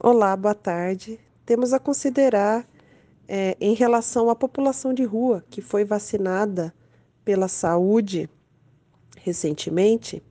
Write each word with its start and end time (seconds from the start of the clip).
Olá, 0.00 0.36
boa 0.36 0.54
tarde. 0.54 1.18
Temos 1.44 1.72
a 1.72 1.80
considerar, 1.80 2.64
é, 3.26 3.56
em 3.60 3.74
relação 3.74 4.30
à 4.30 4.36
população 4.36 4.94
de 4.94 5.02
rua 5.02 5.44
que 5.50 5.60
foi 5.60 5.84
vacinada 5.84 6.72
pela 7.24 7.48
saúde 7.48 8.30
recentemente, 9.16 10.22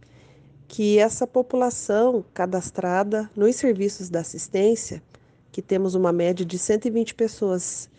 que 0.70 0.98
essa 0.98 1.28
população 1.28 2.24
cadastrada 2.34 3.30
nos 3.36 3.58
serviços 3.58 4.10
da 4.10 4.22
assistência, 4.22 5.04
que 5.52 5.62
temos 5.62 5.96
uma 5.96 6.14
média 6.14 6.46
de 6.46 6.58
120 6.58 7.14
pessoas 7.14 7.90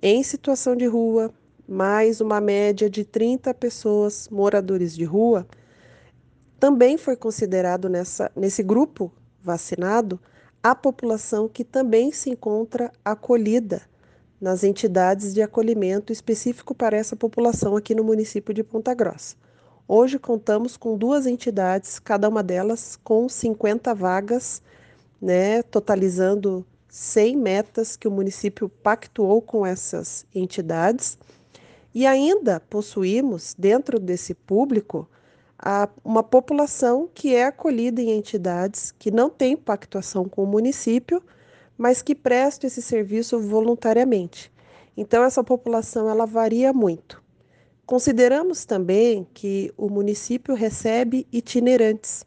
em 0.00 0.22
situação 0.22 0.74
de 0.74 0.86
rua, 0.86 1.30
mais 1.68 2.22
uma 2.22 2.40
média 2.40 2.88
de 2.88 3.04
30 3.04 3.52
pessoas 3.52 4.30
moradores 4.30 4.96
de 4.96 5.04
rua, 5.04 5.46
também 6.58 6.96
foi 6.96 7.16
considerado 7.16 7.90
nessa, 7.90 8.32
nesse 8.34 8.62
grupo 8.62 9.12
vacinado 9.42 10.18
a 10.62 10.74
população 10.74 11.48
que 11.48 11.64
também 11.64 12.12
se 12.12 12.30
encontra 12.30 12.92
acolhida 13.04 13.82
nas 14.40 14.62
entidades 14.62 15.34
de 15.34 15.42
acolhimento 15.42 16.12
específico 16.12 16.74
para 16.74 16.96
essa 16.96 17.16
população 17.16 17.76
aqui 17.76 17.94
no 17.94 18.04
município 18.04 18.54
de 18.54 18.62
Ponta 18.62 18.94
Grossa. 18.94 19.36
Hoje 19.86 20.18
contamos 20.18 20.76
com 20.76 20.98
duas 20.98 21.26
entidades, 21.26 21.98
cada 21.98 22.28
uma 22.28 22.42
delas 22.42 22.98
com 23.02 23.28
50 23.28 23.94
vagas, 23.94 24.62
né, 25.20 25.62
totalizando 25.62 26.64
100 26.88 27.36
metas 27.36 27.96
que 27.96 28.06
o 28.06 28.10
município 28.10 28.68
pactuou 28.68 29.40
com 29.40 29.64
essas 29.64 30.26
entidades. 30.34 31.18
E 31.94 32.06
ainda 32.06 32.60
possuímos, 32.60 33.54
dentro 33.58 33.98
desse 33.98 34.34
público, 34.34 35.08
a 35.58 35.88
uma 36.04 36.22
população 36.22 37.08
que 37.12 37.34
é 37.34 37.46
acolhida 37.46 38.00
em 38.00 38.10
entidades 38.10 38.92
que 38.98 39.10
não 39.10 39.28
têm 39.28 39.56
pactuação 39.56 40.28
com 40.28 40.44
o 40.44 40.46
município, 40.46 41.22
mas 41.76 42.00
que 42.00 42.14
prestam 42.14 42.68
esse 42.68 42.80
serviço 42.80 43.40
voluntariamente. 43.40 44.52
Então 44.96 45.24
essa 45.24 45.42
população 45.42 46.08
ela 46.08 46.26
varia 46.26 46.72
muito. 46.72 47.22
Consideramos 47.84 48.64
também 48.64 49.26
que 49.32 49.72
o 49.76 49.88
município 49.88 50.54
recebe 50.54 51.26
itinerantes. 51.32 52.24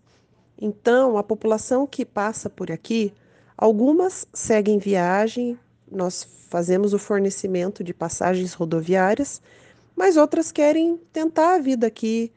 Então 0.60 1.18
a 1.18 1.24
população 1.24 1.86
que 1.88 2.06
passa 2.06 2.50
por 2.50 2.72
aqui, 2.72 3.14
algumas 3.58 4.28
seguem 4.34 4.78
viagem, 4.78 5.58
nós 5.90 6.28
fazemos 6.50 6.94
o 6.94 7.00
fornecimento 7.00 7.84
de 7.84 7.94
passagens 7.94 8.54
rodoviárias, 8.54 9.42
mas 9.96 10.18
outras 10.18 10.52
querem 10.52 10.98
tentar 11.14 11.56
a 11.56 11.60
vida 11.60 11.88
aqui, 11.88 12.32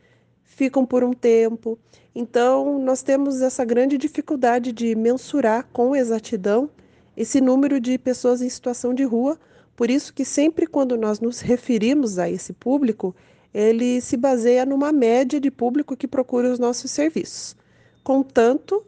ficam 0.45 0.84
por 0.84 1.03
um 1.03 1.12
tempo. 1.12 1.78
Então, 2.14 2.78
nós 2.78 3.03
temos 3.03 3.42
essa 3.42 3.64
grande 3.64 3.98
dificuldade 3.98 4.73
de 4.73 4.95
mensurar 4.95 5.67
com 5.73 5.97
exatidão 5.97 6.70
esse 7.17 7.41
número 7.41 7.81
de 7.81 7.98
pessoas 7.98 8.41
em 8.41 8.48
situação 8.48 8.95
de 8.95 9.05
rua. 9.05 9.39
Por 9.77 9.91
isso 9.91 10.12
que 10.15 10.25
sempre 10.25 10.67
quando 10.67 10.97
nós 10.97 11.20
nos 11.20 11.41
referimos 11.41 12.19
a 12.19 12.31
esse 12.31 12.53
público, 12.53 13.15
ele 13.53 14.00
se 14.00 14.17
baseia 14.17 14.65
numa 14.65 14.92
média 14.92 15.41
de 15.41 15.50
público 15.50 15.97
que 15.97 16.06
procura 16.06 16.50
os 16.50 16.59
nossos 16.59 16.91
serviços. 16.91 17.56
Contanto, 18.03 18.84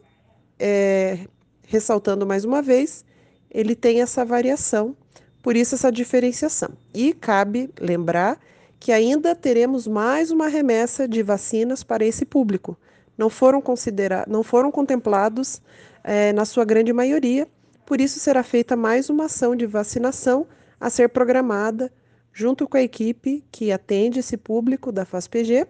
é, 0.59 1.19
ressaltando 1.65 2.25
mais 2.25 2.45
uma 2.45 2.61
vez, 2.61 3.05
ele 3.49 3.75
tem 3.75 4.01
essa 4.01 4.23
variação, 4.23 4.95
por 5.41 5.55
isso 5.55 5.75
essa 5.75 5.91
diferenciação. 5.91 6.69
E 6.93 7.13
cabe 7.13 7.69
lembrar 7.79 8.39
que 8.79 8.91
ainda 8.91 9.35
teremos 9.35 9.87
mais 9.87 10.31
uma 10.31 10.47
remessa 10.47 11.07
de 11.07 11.23
vacinas 11.23 11.83
para 11.83 12.05
esse 12.05 12.25
público. 12.25 12.77
Não 13.17 13.29
foram, 13.29 13.61
considerados, 13.61 14.31
não 14.31 14.43
foram 14.43 14.71
contemplados 14.71 15.61
é, 16.03 16.31
na 16.33 16.45
sua 16.45 16.63
grande 16.63 16.93
maioria, 16.93 17.47
por 17.85 17.99
isso 17.99 18.19
será 18.19 18.43
feita 18.43 18.75
mais 18.75 19.09
uma 19.09 19.25
ação 19.25 19.55
de 19.55 19.65
vacinação 19.65 20.45
a 20.79 20.89
ser 20.89 21.09
programada 21.09 21.91
junto 22.31 22.67
com 22.67 22.77
a 22.77 22.81
equipe 22.81 23.43
que 23.51 23.71
atende 23.71 24.19
esse 24.19 24.37
público 24.37 24.91
da 24.91 25.05
FASPG, 25.05 25.65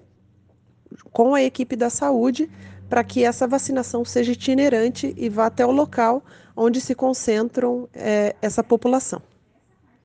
com 1.11 1.33
a 1.33 1.41
equipe 1.41 1.75
da 1.75 1.89
saúde, 1.89 2.49
para 2.89 3.03
que 3.03 3.23
essa 3.23 3.47
vacinação 3.47 4.03
seja 4.03 4.31
itinerante 4.33 5.13
e 5.17 5.29
vá 5.29 5.45
até 5.45 5.65
o 5.65 5.71
local 5.71 6.23
onde 6.55 6.81
se 6.81 6.95
concentram 6.95 7.87
é, 7.93 8.35
essa 8.41 8.63
população. 8.63 9.21